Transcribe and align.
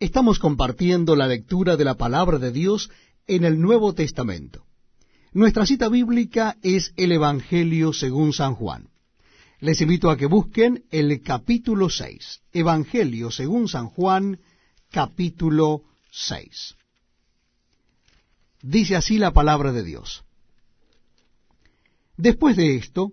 Estamos 0.00 0.38
compartiendo 0.38 1.14
la 1.14 1.26
lectura 1.26 1.76
de 1.76 1.84
la 1.84 1.94
palabra 1.94 2.38
de 2.38 2.52
Dios 2.52 2.88
en 3.26 3.44
el 3.44 3.60
Nuevo 3.60 3.92
Testamento. 3.92 4.64
Nuestra 5.34 5.66
cita 5.66 5.90
bíblica 5.90 6.56
es 6.62 6.94
el 6.96 7.12
Evangelio 7.12 7.92
según 7.92 8.32
San 8.32 8.54
Juan. 8.54 8.88
Les 9.58 9.78
invito 9.82 10.08
a 10.10 10.16
que 10.16 10.24
busquen 10.24 10.84
el 10.90 11.20
capítulo 11.20 11.90
6. 11.90 12.40
Evangelio 12.54 13.30
según 13.30 13.68
San 13.68 13.88
Juan, 13.88 14.40
capítulo 14.90 15.82
6. 16.10 16.76
Dice 18.62 18.96
así 18.96 19.18
la 19.18 19.34
palabra 19.34 19.70
de 19.70 19.84
Dios. 19.84 20.24
Después 22.16 22.56
de 22.56 22.76
esto, 22.76 23.12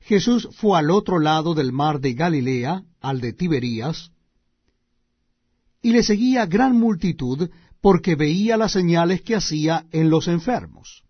Jesús 0.00 0.48
fue 0.52 0.78
al 0.78 0.92
otro 0.92 1.18
lado 1.18 1.54
del 1.54 1.72
mar 1.72 1.98
de 1.98 2.14
Galilea, 2.14 2.84
al 3.00 3.20
de 3.20 3.32
Tiberías, 3.32 4.12
y 5.82 5.92
le 5.92 6.02
seguía 6.02 6.46
gran 6.46 6.78
multitud 6.78 7.50
porque 7.80 8.14
veía 8.14 8.56
las 8.56 8.72
señales 8.72 9.22
que 9.22 9.34
hacía 9.34 9.86
en 9.90 10.10
los 10.10 10.28
enfermos. 10.28 11.02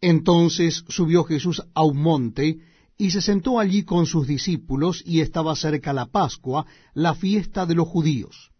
Entonces 0.00 0.84
subió 0.88 1.24
Jesús 1.24 1.62
a 1.74 1.84
un 1.84 2.02
monte 2.02 2.58
y 2.98 3.10
se 3.10 3.20
sentó 3.20 3.58
allí 3.58 3.84
con 3.84 4.06
sus 4.06 4.26
discípulos 4.26 5.02
y 5.06 5.20
estaba 5.20 5.54
cerca 5.56 5.92
la 5.92 6.06
Pascua, 6.06 6.66
la 6.94 7.14
fiesta 7.14 7.66
de 7.66 7.74
los 7.74 7.88
judíos. 7.88 8.50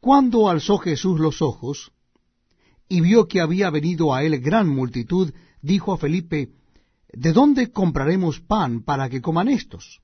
Cuando 0.00 0.48
alzó 0.48 0.78
Jesús 0.78 1.20
los 1.20 1.42
ojos 1.42 1.92
y 2.88 3.00
vio 3.00 3.28
que 3.28 3.40
había 3.40 3.70
venido 3.70 4.14
a 4.14 4.24
él 4.24 4.40
gran 4.40 4.68
multitud, 4.68 5.32
dijo 5.62 5.92
a 5.92 5.98
Felipe, 5.98 6.50
¿De 7.12 7.32
dónde 7.32 7.72
compraremos 7.72 8.40
pan 8.40 8.82
para 8.82 9.08
que 9.10 9.20
coman 9.20 9.48
estos? 9.48 10.00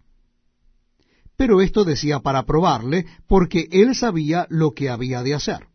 Pero 1.37 1.61
esto 1.61 1.85
decía 1.85 2.21
para 2.21 2.45
probarle, 2.45 3.07
porque 3.27 3.69
él 3.71 3.95
sabía 3.95 4.47
lo 4.49 4.73
que 4.73 4.89
había 4.89 5.23
de 5.23 5.35
hacer. 5.35 5.69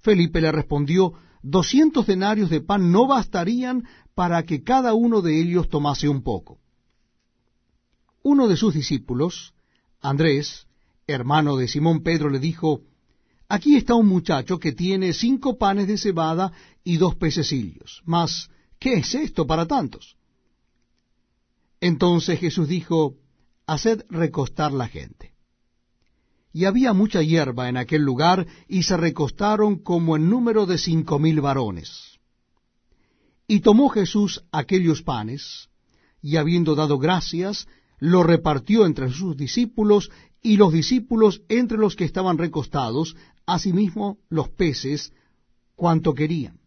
Felipe 0.00 0.40
le 0.40 0.52
respondió, 0.52 1.14
doscientos 1.42 2.06
denarios 2.06 2.50
de 2.50 2.60
pan 2.60 2.90
no 2.90 3.06
bastarían 3.06 3.86
para 4.14 4.42
que 4.42 4.62
cada 4.62 4.94
uno 4.94 5.22
de 5.22 5.40
ellos 5.40 5.68
tomase 5.68 6.08
un 6.08 6.22
poco. 6.22 6.58
Uno 8.22 8.48
de 8.48 8.56
sus 8.56 8.74
discípulos, 8.74 9.54
Andrés, 10.00 10.66
hermano 11.06 11.56
de 11.56 11.68
Simón 11.68 12.02
Pedro, 12.02 12.28
le 12.30 12.38
dijo, 12.38 12.82
Aquí 13.48 13.76
está 13.76 13.94
un 13.94 14.06
muchacho 14.06 14.58
que 14.58 14.72
tiene 14.72 15.12
cinco 15.12 15.58
panes 15.58 15.86
de 15.86 15.98
cebada 15.98 16.52
y 16.82 16.96
dos 16.96 17.14
pececillos. 17.14 18.02
Mas, 18.04 18.50
¿qué 18.78 18.94
es 18.94 19.14
esto 19.14 19.46
para 19.46 19.66
tantos? 19.66 20.16
Entonces 21.80 22.40
Jesús 22.40 22.68
dijo, 22.68 23.16
Haced 23.66 24.04
recostar 24.10 24.72
la 24.72 24.88
gente 24.88 25.34
y 26.54 26.66
había 26.66 26.92
mucha 26.92 27.20
hierba 27.20 27.68
en 27.68 27.76
aquel 27.76 28.02
lugar, 28.02 28.46
y 28.68 28.84
se 28.84 28.96
recostaron 28.96 29.80
como 29.80 30.14
en 30.14 30.30
número 30.30 30.66
de 30.66 30.78
cinco 30.78 31.18
mil 31.18 31.40
varones. 31.40 32.20
Y 33.48 33.58
tomó 33.58 33.88
Jesús 33.88 34.44
aquellos 34.52 35.02
panes, 35.02 35.68
y 36.22 36.36
habiendo 36.36 36.76
dado 36.76 36.98
gracias, 36.98 37.66
lo 37.98 38.22
repartió 38.22 38.86
entre 38.86 39.10
sus 39.10 39.36
discípulos, 39.36 40.12
y 40.40 40.56
los 40.56 40.72
discípulos 40.72 41.42
entre 41.48 41.76
los 41.76 41.96
que 41.96 42.04
estaban 42.04 42.38
recostados, 42.38 43.16
asimismo 43.46 44.18
los 44.28 44.48
peces, 44.48 45.12
cuanto 45.74 46.14
querían. 46.14 46.60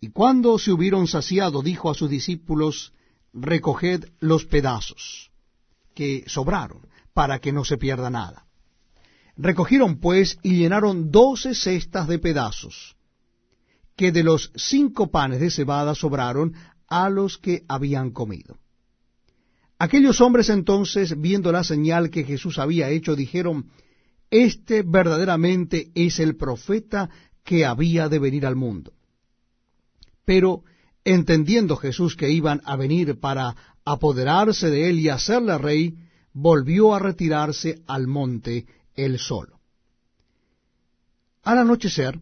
Y 0.00 0.08
cuando 0.08 0.58
se 0.58 0.72
hubieron 0.72 1.06
saciado, 1.06 1.62
dijo 1.62 1.90
a 1.90 1.94
sus 1.94 2.10
discípulos, 2.10 2.92
recoged 3.36 4.06
los 4.20 4.44
pedazos 4.44 5.30
que 5.94 6.24
sobraron, 6.26 6.86
para 7.14 7.38
que 7.38 7.52
no 7.52 7.64
se 7.64 7.78
pierda 7.78 8.10
nada. 8.10 8.46
Recogieron 9.36 9.98
pues 9.98 10.38
y 10.42 10.56
llenaron 10.56 11.10
doce 11.10 11.54
cestas 11.54 12.08
de 12.08 12.18
pedazos, 12.18 12.96
que 13.96 14.12
de 14.12 14.22
los 14.22 14.52
cinco 14.56 15.10
panes 15.10 15.40
de 15.40 15.50
cebada 15.50 15.94
sobraron 15.94 16.54
a 16.88 17.08
los 17.08 17.38
que 17.38 17.64
habían 17.68 18.10
comido. 18.10 18.58
Aquellos 19.78 20.20
hombres 20.20 20.48
entonces, 20.48 21.20
viendo 21.20 21.52
la 21.52 21.64
señal 21.64 22.10
que 22.10 22.24
Jesús 22.24 22.58
había 22.58 22.88
hecho, 22.88 23.14
dijeron, 23.14 23.70
Este 24.30 24.82
verdaderamente 24.82 25.90
es 25.94 26.18
el 26.18 26.36
profeta 26.36 27.10
que 27.44 27.66
había 27.66 28.08
de 28.08 28.18
venir 28.18 28.46
al 28.46 28.56
mundo. 28.56 28.92
Pero, 30.24 30.64
entendiendo 31.06 31.76
Jesús 31.76 32.16
que 32.16 32.30
iban 32.30 32.60
a 32.64 32.74
venir 32.74 33.20
para 33.20 33.54
apoderarse 33.84 34.68
de 34.68 34.90
él 34.90 34.98
y 34.98 35.08
hacerle 35.08 35.56
rey, 35.56 35.94
volvió 36.32 36.94
a 36.94 36.98
retirarse 36.98 37.80
al 37.86 38.08
monte 38.08 38.66
él 38.96 39.18
solo. 39.20 39.60
Al 41.44 41.58
anochecer, 41.58 42.20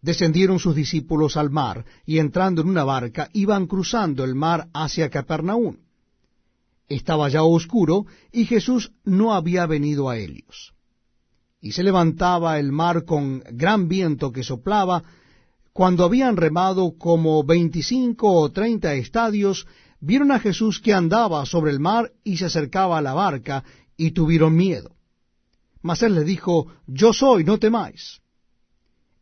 descendieron 0.00 0.60
sus 0.60 0.76
discípulos 0.76 1.36
al 1.36 1.50
mar, 1.50 1.84
y 2.06 2.18
entrando 2.18 2.62
en 2.62 2.68
una 2.68 2.84
barca, 2.84 3.28
iban 3.32 3.66
cruzando 3.66 4.22
el 4.22 4.36
mar 4.36 4.68
hacia 4.72 5.10
Capernaum. 5.10 5.78
Estaba 6.88 7.28
ya 7.28 7.42
oscuro, 7.42 8.06
y 8.30 8.44
Jesús 8.44 8.92
no 9.02 9.34
había 9.34 9.66
venido 9.66 10.08
a 10.08 10.16
ellos. 10.16 10.74
Y 11.60 11.72
se 11.72 11.82
levantaba 11.82 12.60
el 12.60 12.70
mar 12.70 13.04
con 13.04 13.42
gran 13.50 13.88
viento 13.88 14.30
que 14.30 14.44
soplaba, 14.44 15.02
cuando 15.76 16.04
habían 16.04 16.38
remado 16.38 16.96
como 16.96 17.44
veinticinco 17.44 18.32
o 18.32 18.50
treinta 18.50 18.94
estadios, 18.94 19.66
vieron 20.00 20.32
a 20.32 20.40
Jesús 20.40 20.80
que 20.80 20.94
andaba 20.94 21.44
sobre 21.44 21.70
el 21.70 21.80
mar 21.80 22.12
y 22.24 22.38
se 22.38 22.46
acercaba 22.46 22.96
a 22.96 23.02
la 23.02 23.12
barca, 23.12 23.62
y 23.94 24.12
tuvieron 24.12 24.56
miedo. 24.56 24.96
Mas 25.82 26.02
él 26.02 26.14
les 26.14 26.24
dijo, 26.24 26.68
Yo 26.86 27.12
soy, 27.12 27.44
no 27.44 27.58
temáis. 27.58 28.22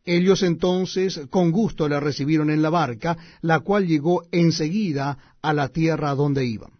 Ellos 0.05 0.43
entonces 0.43 1.19
con 1.29 1.51
gusto 1.51 1.89
le 1.89 1.99
recibieron 1.99 2.49
en 2.49 2.61
la 2.61 2.69
barca, 2.69 3.17
la 3.41 3.59
cual 3.59 3.85
llegó 3.85 4.23
enseguida 4.31 5.35
a 5.41 5.51
la 5.51 5.67
tierra 5.67 6.15
donde 6.15 6.45
iban. 6.45 6.74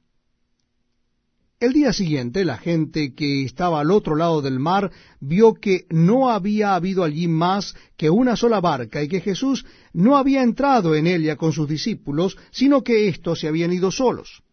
El 1.57 1.71
día 1.71 1.93
siguiente 1.93 2.43
la 2.43 2.57
gente 2.57 3.13
que 3.13 3.45
estaba 3.45 3.79
al 3.79 3.89
otro 3.89 4.17
lado 4.17 4.41
del 4.41 4.59
mar 4.59 4.91
vio 5.21 5.53
que 5.53 5.85
no 5.89 6.29
había 6.29 6.75
habido 6.75 7.05
allí 7.05 7.29
más 7.29 7.75
que 7.95 8.09
una 8.09 8.35
sola 8.35 8.59
barca 8.59 9.01
y 9.01 9.07
que 9.07 9.21
Jesús 9.21 9.65
no 9.93 10.17
había 10.17 10.43
entrado 10.43 10.95
en 10.95 11.07
ella 11.07 11.37
con 11.37 11.53
sus 11.53 11.69
discípulos, 11.69 12.37
sino 12.51 12.83
que 12.83 13.07
éstos 13.07 13.39
se 13.39 13.47
habían 13.47 13.71
ido 13.71 13.89
solos. 13.89 14.43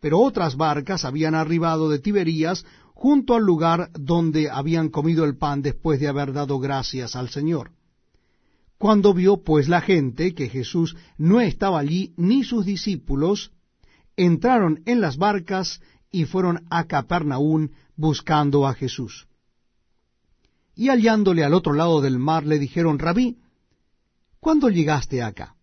Pero 0.00 0.20
otras 0.20 0.56
barcas 0.56 1.06
habían 1.06 1.34
arribado 1.34 1.88
de 1.88 1.98
Tiberías 1.98 2.66
junto 2.92 3.34
al 3.34 3.44
lugar 3.44 3.90
donde 3.94 4.50
habían 4.50 4.90
comido 4.90 5.24
el 5.24 5.38
pan 5.38 5.62
después 5.62 5.98
de 5.98 6.08
haber 6.08 6.34
dado 6.34 6.58
gracias 6.58 7.16
al 7.16 7.30
Señor. 7.30 7.70
Cuando 8.76 9.14
vio 9.14 9.42
pues 9.42 9.66
la 9.66 9.80
gente 9.80 10.34
que 10.34 10.50
Jesús 10.50 10.94
no 11.16 11.40
estaba 11.40 11.78
allí 11.78 12.12
ni 12.18 12.44
sus 12.44 12.66
discípulos, 12.66 13.52
entraron 14.16 14.82
en 14.84 15.00
las 15.00 15.16
barcas 15.16 15.80
y 16.12 16.26
fueron 16.26 16.64
a 16.70 16.84
Capernaum 16.84 17.70
buscando 17.96 18.66
a 18.66 18.74
Jesús. 18.74 19.26
Y 20.76 20.90
hallándole 20.90 21.42
al 21.42 21.54
otro 21.54 21.72
lado 21.72 22.00
del 22.00 22.18
mar 22.18 22.46
le 22.46 22.58
dijeron, 22.58 22.98
Rabí, 22.98 23.38
¿cuándo 24.38 24.68
llegaste 24.68 25.22
acá? 25.22 25.56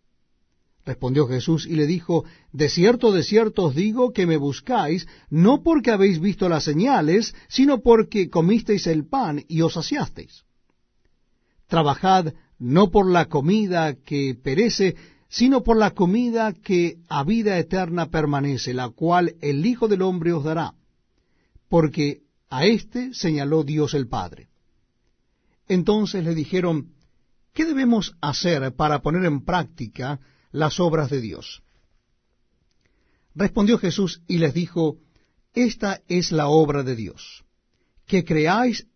Respondió 0.86 1.28
Jesús 1.28 1.68
y 1.68 1.76
le 1.76 1.86
dijo, 1.86 2.26
De 2.52 2.68
cierto, 2.68 3.12
de 3.12 3.24
cierto 3.24 3.66
os 3.66 3.76
digo 3.76 4.12
que 4.12 4.26
me 4.26 4.38
buscáis, 4.38 5.08
no 5.30 5.62
porque 5.62 5.92
habéis 5.92 6.20
visto 6.20 6.50
las 6.50 6.64
señales, 6.64 7.36
sino 7.48 7.82
porque 7.82 8.30
comisteis 8.30 8.88
el 8.88 9.08
pan 9.08 9.44
y 9.48 9.62
os 9.62 9.74
saciasteis. 9.74 10.46
Trabajad 11.68 12.34
no 12.58 12.90
por 12.90 13.10
la 13.10 13.26
comida 13.26 13.96
que 14.04 14.36
perece, 14.42 14.96
sino 15.30 15.64
por 15.64 15.78
la 15.78 15.92
comida 15.92 16.54
que 16.54 16.98
a 17.08 17.24
vida 17.24 17.58
eterna 17.60 18.10
permanece, 18.10 18.74
la 18.74 18.90
cual 18.90 19.36
el 19.42 19.66
Hijo 19.66 19.88
del 19.88 20.02
Hombre 20.02 20.34
os 20.34 20.44
dará, 20.44 20.74
porque 21.70 22.24
a 22.50 22.66
éste 22.66 23.14
señaló 23.14 23.64
Dios 23.64 23.94
el 23.94 24.08
Padre. 24.08 24.50
Entonces 25.68 26.24
le 26.24 26.34
dijeron, 26.34 26.94
¿qué 27.54 27.66
debemos 27.66 28.16
hacer 28.22 28.74
para 28.74 29.04
poner 29.04 29.24
en 29.26 29.46
práctica 29.46 30.20
las 30.52 30.80
obras 30.80 31.12
de 31.12 31.22
Dios? 31.22 31.62
Respondió 33.36 33.78
Jesús 33.78 34.24
y 34.28 34.40
les 34.40 34.56
dijo, 34.56 34.98
Esta 35.54 36.02
es 36.08 36.32
la 36.32 36.48
obra 36.48 36.82
de 36.82 36.96
Dios, 36.96 37.46
que 38.08 38.26
creáis 38.26 38.88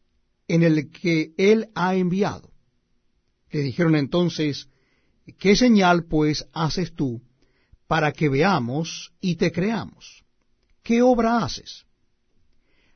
en 0.48 0.64
el 0.64 0.90
que 0.90 1.34
Él 1.38 1.70
ha 1.76 1.94
enviado. 1.94 2.52
Le 3.52 3.60
dijeron 3.60 3.96
entonces, 3.96 4.68
¿Qué 5.40 5.56
señal 5.56 6.06
pues 6.06 6.46
haces 6.54 6.94
tú 6.94 7.22
para 7.88 8.12
que 8.12 8.30
veamos 8.30 9.14
y 9.22 9.36
te 9.36 9.52
creamos? 9.52 10.24
¿Qué 10.84 11.02
obra 11.02 11.44
haces? 11.44 11.86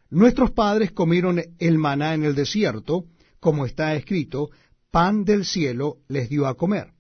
Nuestros 0.09 0.51
padres 0.51 0.91
comieron 0.91 1.41
el 1.59 1.77
maná 1.77 2.13
en 2.13 2.23
el 2.23 2.35
desierto, 2.35 3.05
como 3.39 3.65
está 3.65 3.95
escrito, 3.95 4.49
pan 4.91 5.23
del 5.23 5.45
cielo 5.45 5.97
les 6.07 6.29
dio 6.29 6.47
a 6.47 6.55
comer. 6.55 6.93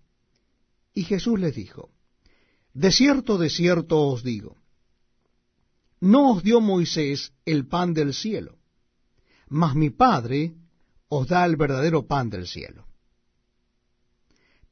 Y 0.93 1.03
Jesús 1.03 1.39
les 1.39 1.55
dijo, 1.55 1.89
De 2.73 2.91
cierto, 2.91 3.37
de 3.37 3.49
cierto 3.49 4.01
os 4.01 4.23
digo, 4.23 4.57
no 5.99 6.31
os 6.31 6.43
dio 6.43 6.61
Moisés 6.61 7.33
el 7.45 7.67
pan 7.67 7.93
del 7.93 8.13
cielo, 8.13 8.59
mas 9.49 9.75
mi 9.75 9.89
Padre 9.89 10.53
os 11.09 11.27
da 11.27 11.45
el 11.45 11.55
verdadero 11.55 12.05
pan 12.05 12.29
del 12.29 12.47
cielo. 12.47 12.86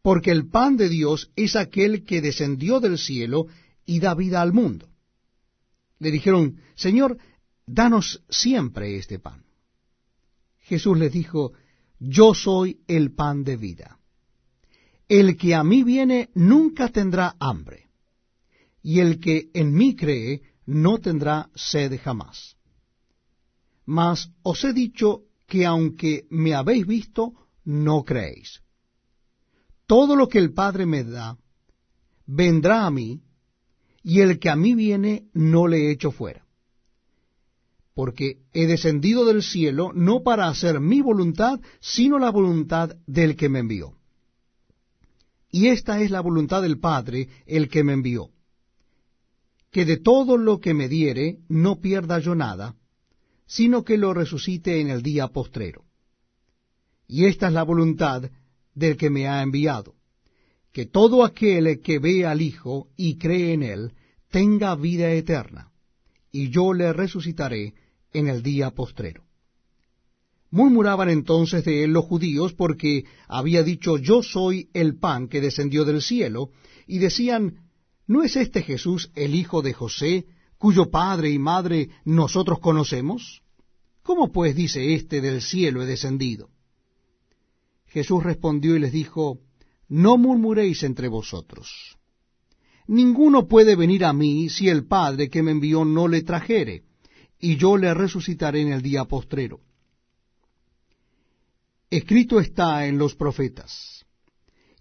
Porque 0.06 0.30
el 0.30 0.48
pan 0.48 0.78
de 0.78 0.88
Dios 0.88 1.32
es 1.36 1.56
aquel 1.56 2.06
que 2.06 2.22
descendió 2.22 2.80
del 2.80 3.00
cielo 3.00 3.48
y 3.88 4.00
da 4.00 4.14
vida 4.14 4.40
al 4.40 4.54
mundo. 4.54 4.88
Le 5.98 6.12
dijeron, 6.12 6.62
Señor, 6.76 7.18
danos 7.66 8.24
siempre 8.30 8.98
este 8.98 9.18
pan. 9.18 9.44
Jesús 10.60 10.96
les 11.00 11.12
dijo, 11.12 11.54
Yo 11.98 12.36
soy 12.36 12.82
el 12.88 13.16
pan 13.16 13.44
de 13.44 13.58
vida. 13.58 13.98
El 15.08 15.38
que 15.38 15.56
a 15.56 15.64
mí 15.64 15.82
viene 15.82 16.30
nunca 16.36 16.90
tendrá 16.90 17.36
hambre, 17.40 17.90
y 18.84 19.00
el 19.00 19.20
que 19.20 19.50
en 19.56 19.74
mí 19.74 19.96
cree 19.96 20.44
no 20.68 21.00
tendrá 21.00 21.50
sed 21.56 22.00
jamás. 22.00 22.58
Mas 23.88 24.30
os 24.44 24.64
he 24.66 24.72
dicho 24.72 25.24
que 25.48 25.66
aunque 25.66 26.28
me 26.30 26.54
habéis 26.54 26.86
visto, 26.86 27.34
no 27.64 28.04
creéis. 28.04 28.62
Todo 29.88 30.16
lo 30.16 30.28
que 30.28 30.40
el 30.40 30.54
Padre 30.54 30.86
me 30.86 31.04
da, 31.04 31.38
vendrá 32.26 32.86
a 32.86 32.92
mí, 32.92 33.22
y 34.04 34.22
el 34.22 34.40
que 34.40 34.50
a 34.50 34.56
mí 34.56 34.76
viene, 34.76 35.28
no 35.34 35.68
le 35.68 35.92
echo 35.92 36.12
fuera. 36.12 36.46
Porque 37.94 38.40
he 38.54 38.68
descendido 38.68 39.26
del 39.26 39.42
cielo 39.42 39.92
no 39.94 40.22
para 40.22 40.48
hacer 40.48 40.80
mi 40.80 41.02
voluntad, 41.02 41.60
sino 41.80 42.20
la 42.20 42.30
voluntad 42.30 42.96
del 43.08 43.36
que 43.36 43.50
me 43.50 43.60
envió. 43.60 43.96
Y 45.50 45.68
esta 45.68 46.02
es 46.02 46.12
la 46.12 46.20
voluntad 46.20 46.62
del 46.62 46.80
Padre, 46.80 47.30
el 47.46 47.70
que 47.70 47.84
me 47.84 47.94
envió, 47.94 48.30
que 49.72 49.86
de 49.86 49.98
todo 49.98 50.38
lo 50.38 50.60
que 50.60 50.74
me 50.74 50.90
diere 50.90 51.40
no 51.48 51.80
pierda 51.80 52.20
yo 52.20 52.36
nada, 52.36 52.76
sino 53.46 53.84
que 53.84 53.98
lo 53.98 54.14
resucite 54.14 54.82
en 54.82 54.90
el 54.90 55.02
día 55.02 55.30
postrero. 55.30 55.86
Y 57.08 57.26
esta 57.26 57.48
es 57.48 57.54
la 57.54 57.64
voluntad 57.64 58.30
del 58.76 58.98
que 58.98 59.10
me 59.10 59.28
ha 59.28 59.42
enviado, 59.42 59.96
que 60.72 60.86
todo 60.86 61.24
aquel 61.24 61.82
que 61.82 62.00
ve 62.00 62.26
al 62.26 62.42
Hijo 62.42 62.90
y 62.98 63.18
cree 63.18 63.54
en 63.54 63.64
él 63.64 63.94
tenga 64.30 64.76
vida 64.76 65.12
eterna, 65.12 65.72
y 66.32 66.50
yo 66.50 66.74
le 66.74 66.92
resucitaré 66.92 67.74
en 68.12 68.28
el 68.28 68.44
día 68.44 68.72
postrero. 68.72 69.24
Murmuraban 70.52 71.10
entonces 71.10 71.66
de 71.66 71.84
él 71.84 71.92
los 71.92 72.06
judíos 72.06 72.54
porque 72.54 73.06
había 73.28 73.64
dicho 73.64 73.98
yo 73.98 74.22
soy 74.22 74.70
el 74.74 74.98
pan 74.98 75.28
que 75.28 75.42
descendió 75.42 75.86
del 75.86 76.02
cielo, 76.02 76.50
y 76.88 77.00
decían, 77.00 77.70
¿no 78.06 78.24
es 78.24 78.36
este 78.36 78.62
Jesús 78.62 79.12
el 79.16 79.34
hijo 79.34 79.62
de 79.62 79.74
José, 79.74 80.26
cuyo 80.58 80.90
padre 80.90 81.30
y 81.32 81.40
madre 81.40 81.90
nosotros 82.04 82.60
conocemos? 82.60 83.42
¿Cómo 84.04 84.32
pues 84.32 84.56
dice 84.56 84.94
éste 84.94 85.20
del 85.20 85.42
cielo 85.42 85.82
he 85.82 85.86
descendido? 85.86 86.50
Jesús 87.96 88.22
respondió 88.26 88.76
y 88.76 88.80
les 88.80 88.92
dijo, 88.92 89.40
No 89.88 90.18
murmuréis 90.18 90.84
entre 90.84 91.08
vosotros. 91.08 91.96
Ninguno 92.88 93.48
puede 93.48 93.78
venir 93.78 94.04
a 94.04 94.12
mí 94.12 94.50
si 94.50 94.68
el 94.68 94.86
Padre 94.86 95.30
que 95.30 95.42
me 95.42 95.52
envió 95.52 95.86
no 95.86 96.10
le 96.10 96.22
trajere, 96.22 96.84
y 97.40 97.56
yo 97.56 97.78
le 97.78 97.94
resucitaré 97.94 98.64
en 98.64 98.74
el 98.74 98.82
día 98.82 99.06
postrero. 99.06 99.62
Escrito 101.90 102.42
está 102.42 102.86
en 102.86 102.98
los 102.98 103.16
profetas, 103.16 104.06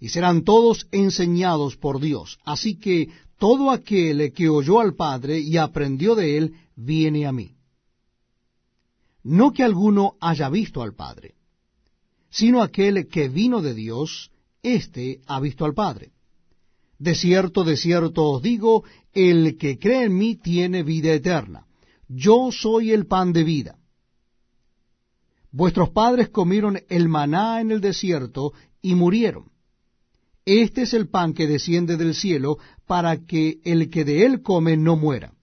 y 0.01 0.09
serán 0.09 0.43
todos 0.43 0.89
enseñados 0.91 1.77
por 1.77 2.01
Dios. 2.01 2.41
Así 2.45 2.81
que 2.81 3.11
todo 3.39 3.71
aquel 3.71 4.33
que 4.33 4.49
oyó 4.49 4.81
al 4.81 4.97
Padre 4.97 5.39
y 5.39 5.57
aprendió 5.57 6.17
de 6.17 6.37
él, 6.37 6.55
viene 6.75 7.27
a 7.27 7.33
mí. 7.33 7.55
No 9.23 9.53
que 9.53 9.63
alguno 9.63 10.17
haya 10.21 10.49
visto 10.49 10.83
al 10.83 10.95
Padre, 10.95 11.37
sino 12.35 12.63
aquel 12.63 13.07
que 13.07 13.29
vino 13.29 13.63
de 13.63 13.75
Dios, 13.75 14.33
éste 14.61 15.21
ha 15.27 15.39
visto 15.39 15.65
al 15.65 15.73
Padre. 15.73 16.11
De 16.99 17.15
cierto, 17.15 17.63
de 17.63 17.77
cierto 17.77 18.25
os 18.25 18.43
digo, 18.43 18.83
el 19.13 19.57
que 19.57 19.79
cree 19.79 20.07
en 20.07 20.19
mí 20.19 20.35
tiene 20.35 20.83
vida 20.83 21.13
eterna. 21.13 21.67
Yo 22.09 22.51
soy 22.51 22.91
el 22.91 23.07
pan 23.07 23.33
de 23.33 23.45
vida. 23.45 23.79
Vuestros 25.53 25.91
padres 25.91 26.31
comieron 26.31 26.81
el 26.89 27.09
maná 27.09 27.61
en 27.61 27.71
el 27.71 27.81
desierto 27.81 28.53
y 28.83 28.97
murieron. 28.97 29.53
Este 30.45 30.83
es 30.83 30.93
el 30.93 31.09
pan 31.09 31.35
que 31.35 31.47
desciende 31.47 31.97
del 31.97 32.17
cielo 32.17 32.59
para 32.85 33.25
que 33.25 33.61
el 33.65 33.91
que 33.91 34.05
de 34.05 34.27
él 34.27 34.43
come 34.43 34.77
no 34.77 34.97
muera. 34.97 35.35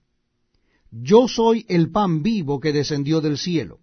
Yo 0.90 1.26
soy 1.26 1.64
el 1.70 1.90
pan 1.90 2.22
vivo 2.22 2.60
que 2.60 2.74
descendió 2.74 3.22
del 3.22 3.38
cielo. 3.38 3.81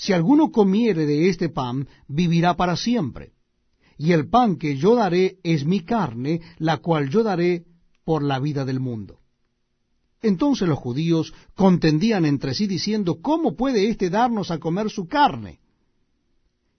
Si 0.00 0.14
alguno 0.14 0.50
comiere 0.50 1.04
de 1.04 1.28
este 1.28 1.50
pan, 1.50 1.86
vivirá 2.08 2.56
para 2.56 2.74
siempre. 2.74 3.34
Y 3.98 4.12
el 4.12 4.30
pan 4.30 4.56
que 4.56 4.78
yo 4.78 4.94
daré 4.94 5.36
es 5.42 5.66
mi 5.66 5.80
carne, 5.80 6.40
la 6.56 6.78
cual 6.78 7.10
yo 7.10 7.22
daré 7.22 7.66
por 8.02 8.22
la 8.22 8.38
vida 8.38 8.64
del 8.64 8.80
mundo. 8.80 9.18
Entonces 10.22 10.66
los 10.66 10.78
judíos 10.78 11.34
contendían 11.54 12.24
entre 12.24 12.54
sí 12.54 12.66
diciendo, 12.66 13.20
¿cómo 13.20 13.56
puede 13.56 13.90
éste 13.90 14.08
darnos 14.08 14.50
a 14.50 14.56
comer 14.56 14.88
su 14.88 15.06
carne? 15.06 15.60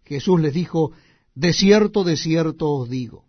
Jesús 0.04 0.42
les 0.42 0.56
dijo, 0.56 0.92
De 1.36 1.54
cierto, 1.54 2.04
de 2.04 2.18
cierto 2.18 2.72
os 2.72 2.90
digo, 2.90 3.26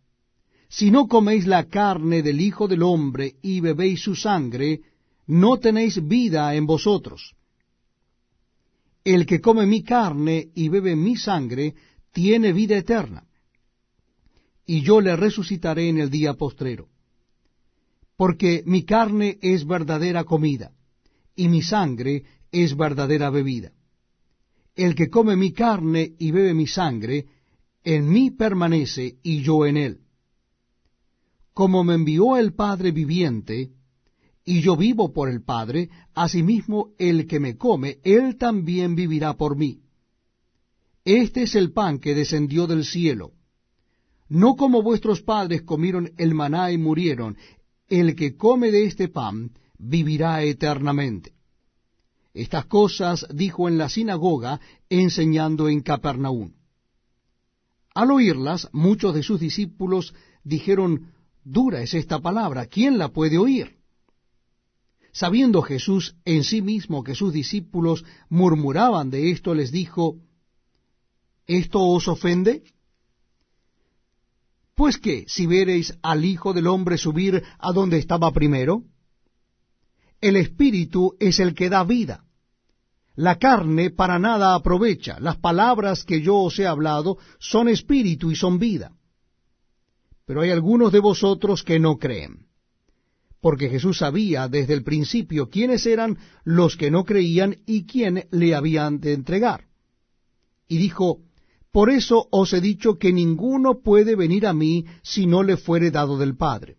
si 0.71 0.91
no 0.91 1.07
coméis 1.07 1.47
la 1.47 1.65
carne 1.69 2.23
del 2.23 2.41
Hijo 2.41 2.67
del 2.67 2.83
Hombre 2.83 3.35
y 3.43 3.61
bebéis 3.61 4.01
su 4.01 4.15
sangre, 4.15 4.81
no 5.27 5.59
tenéis 5.59 6.09
vida 6.09 6.55
en 6.55 6.65
vosotros. 6.65 7.35
El 9.05 9.27
que 9.27 9.41
come 9.41 9.67
mi 9.67 9.83
carne 9.83 10.51
y 10.55 10.69
bebe 10.69 10.95
mi 10.97 11.17
sangre, 11.17 11.75
tiene 12.13 12.53
vida 12.53 12.77
eterna, 12.77 13.27
y 14.67 14.83
yo 14.83 15.01
le 15.01 15.17
resucitaré 15.17 15.89
en 15.89 15.99
el 15.99 16.11
día 16.11 16.35
postrero 16.35 16.89
porque 18.23 18.63
mi 18.67 18.85
carne 18.85 19.39
es 19.43 19.67
verdadera 19.67 20.23
comida, 20.23 20.71
y 21.35 21.49
mi 21.49 21.61
sangre 21.61 22.23
es 22.53 22.77
verdadera 22.77 23.31
bebida. 23.31 23.73
El 24.77 24.95
que 24.95 25.09
come 25.09 25.35
mi 25.35 25.53
carne 25.53 26.15
y 26.21 26.31
bebe 26.31 26.55
mi 26.55 26.69
sangre, 26.69 27.27
en 27.83 28.09
mí 28.09 28.31
permanece 28.31 29.17
y 29.25 29.43
yo 29.43 29.67
en 29.67 29.77
él. 29.77 29.99
Como 31.53 31.83
me 31.83 31.95
envió 31.95 32.37
el 32.37 32.55
Padre 32.55 32.93
viviente, 32.93 33.71
y 34.45 34.61
yo 34.61 34.77
vivo 34.77 35.13
por 35.13 35.29
el 35.29 35.43
Padre, 35.43 35.91
asimismo 36.15 36.91
el 36.99 37.27
que 37.27 37.41
me 37.41 37.57
come, 37.57 37.99
él 38.03 38.37
también 38.37 38.95
vivirá 38.95 39.35
por 39.35 39.57
mí. 39.57 39.81
Este 41.05 41.43
es 41.43 41.55
el 41.55 41.73
pan 41.73 41.99
que 41.99 42.15
descendió 42.15 42.67
del 42.67 42.85
cielo. 42.85 43.33
No 44.29 44.57
como 44.57 44.83
vuestros 44.83 45.21
padres 45.21 45.63
comieron 45.63 46.13
el 46.17 46.35
maná 46.35 46.71
y 46.71 46.79
murieron, 46.79 47.37
el 47.89 48.15
que 48.15 48.37
come 48.37 48.71
de 48.71 48.85
este 48.87 49.09
pan 49.09 49.51
vivirá 49.79 50.43
eternamente. 50.43 51.33
Estas 52.35 52.65
cosas 52.67 53.27
dijo 53.35 53.69
en 53.69 53.77
la 53.79 53.89
sinagoga, 53.89 54.61
enseñando 54.89 55.69
en 55.69 55.83
Capernaum. 55.83 56.53
Al 57.95 58.11
oírlas, 58.11 58.69
muchos 58.73 59.15
de 59.15 59.23
sus 59.23 59.39
discípulos 59.39 60.15
dijeron, 60.45 61.13
Dura 61.45 61.83
es 61.83 61.93
esta 61.93 62.21
palabra, 62.21 62.67
¿quién 62.67 62.97
la 62.97 63.09
puede 63.09 63.37
oír? 63.37 63.82
Sabiendo 65.13 65.61
Jesús 65.61 66.17
en 66.25 66.43
sí 66.43 66.63
mismo 66.63 67.05
que 67.05 67.15
sus 67.15 67.33
discípulos 67.33 68.05
murmuraban 68.31 69.11
de 69.11 69.31
esto, 69.31 69.55
les 69.55 69.71
dijo, 69.71 70.17
¿Esto 71.47 71.81
os 71.83 72.09
ofende? 72.09 72.63
Pues 74.75 74.97
que, 74.97 75.27
si 75.29 75.47
veréis 75.47 75.95
al 76.03 76.25
Hijo 76.25 76.55
del 76.55 76.67
Hombre 76.67 76.97
subir 76.97 77.43
a 77.59 77.73
donde 77.73 77.99
estaba 77.99 78.33
primero, 78.33 78.85
el 80.21 80.37
Espíritu 80.37 81.15
es 81.21 81.41
el 81.41 81.55
que 81.55 81.69
da 81.69 81.85
vida. 81.85 82.25
La 83.15 83.39
carne 83.39 83.91
para 83.91 84.19
nada 84.19 84.55
aprovecha. 84.55 85.21
Las 85.21 85.37
palabras 85.37 86.05
que 86.05 86.23
yo 86.23 86.37
os 86.37 86.59
he 86.59 86.67
hablado 86.67 87.19
son 87.39 87.69
espíritu 87.69 88.31
y 88.31 88.37
son 88.37 88.59
vida. 88.59 88.93
Pero 90.25 90.41
hay 90.41 90.51
algunos 90.51 90.93
de 90.93 91.01
vosotros 91.01 91.63
que 91.63 91.79
no 91.79 91.99
creen. 91.99 92.47
Porque 93.43 93.69
Jesús 93.69 93.99
sabía 93.99 94.49
desde 94.49 94.73
el 94.73 94.85
principio 94.85 95.51
quiénes 95.51 95.85
eran 95.85 96.17
los 96.45 96.77
que 96.77 96.93
no 96.93 97.05
creían 97.05 97.57
y 97.67 97.87
quién 97.87 98.29
le 98.31 98.55
habían 98.55 99.01
de 99.01 99.15
entregar. 99.15 99.65
Y 100.69 100.79
dijo, 100.79 101.19
por 101.73 101.91
eso 101.91 102.29
os 102.31 102.53
he 102.53 102.61
dicho 102.61 102.99
que 102.99 103.13
ninguno 103.13 103.81
puede 103.83 104.15
venir 104.15 104.47
a 104.47 104.53
mí 104.53 104.87
si 105.03 105.27
no 105.27 105.43
le 105.43 105.57
fuere 105.57 105.91
dado 105.91 106.19
del 106.19 106.37
Padre. 106.37 106.77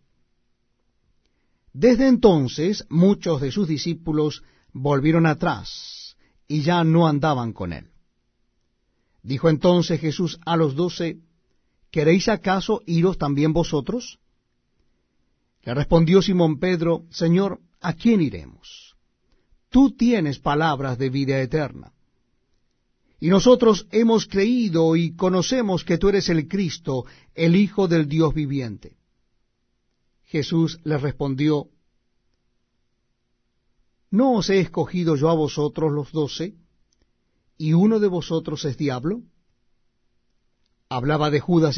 Desde 1.74 2.08
entonces 2.08 2.86
muchos 2.90 3.42
de 3.42 3.52
sus 3.52 3.68
discípulos 3.68 4.42
volvieron 4.72 5.26
atrás 5.26 6.16
y 6.48 6.62
ya 6.62 6.86
no 6.86 7.08
andaban 7.08 7.52
con 7.52 7.74
él. 7.74 7.90
Dijo 9.22 9.50
entonces 9.50 10.00
Jesús 10.00 10.40
a 10.46 10.56
los 10.56 10.76
doce, 10.76 11.18
¿queréis 11.92 12.30
acaso 12.30 12.82
iros 12.86 13.18
también 13.18 13.52
vosotros? 13.52 14.20
Le 15.64 15.74
respondió 15.74 16.22
Simón 16.22 16.60
Pedro, 16.60 17.06
Señor, 17.10 17.60
¿a 17.80 17.94
quién 17.94 18.22
iremos? 18.22 18.96
Tú 19.70 19.92
tienes 19.92 20.40
palabras 20.40 20.98
de 20.98 21.10
vida 21.10 21.42
eterna 21.42 21.94
Y 23.20 23.30
nosotros 23.30 23.88
hemos 23.92 24.28
creído 24.28 24.96
y 24.96 25.16
conocemos 25.16 25.84
que 25.84 25.98
tú 25.98 26.10
eres 26.10 26.28
el 26.30 26.48
Cristo, 26.48 27.06
el 27.34 27.56
Hijo 27.56 27.88
del 27.88 28.08
Dios 28.08 28.34
viviente. 28.34 28.98
Jesús 30.26 30.80
les 30.84 31.02
respondió, 31.02 31.70
¿No 34.12 34.34
os 34.34 34.50
he 34.50 34.60
escogido 34.60 35.16
yo 35.16 35.30
a 35.30 35.34
vosotros 35.34 35.92
los 35.92 36.12
doce? 36.12 36.56
¿Y 37.58 37.74
uno 37.74 38.00
de 38.00 38.08
vosotros 38.08 38.66
es 38.66 38.78
diablo? 38.78 39.22
Hablaba 40.90 41.32
de 41.32 41.40
Judas 41.40 41.78